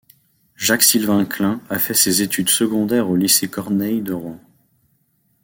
Jacques-Sylvain 0.55 1.25
Klein 1.25 1.61
a 1.69 1.77
fait 1.77 1.93
ses 1.93 2.23
études 2.23 2.49
secondaires 2.49 3.11
au 3.11 3.15
lycée 3.15 3.47
Corneille 3.49 4.01
de 4.01 4.13
Rouen. 4.13 4.39